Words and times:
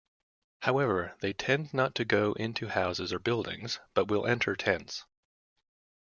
However, 0.61 1.13
they 1.21 1.31
tend 1.31 1.75
not 1.75 1.93
to 1.93 2.05
go 2.05 2.33
into 2.33 2.69
houses 2.69 3.13
or 3.13 3.19
buildings, 3.19 3.79
but 3.93 4.07
will 4.07 4.25
enter 4.25 4.55
tents. 4.55 5.05